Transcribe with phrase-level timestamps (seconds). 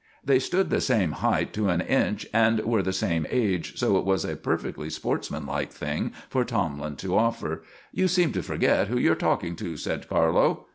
[0.25, 4.03] They stood the same height to an inch and were the same age, so it
[4.03, 7.61] was a perfectly sportsman like thing for Tomlin to offer.
[7.91, 10.65] "You seem to forget who you're talking to," said Carlo.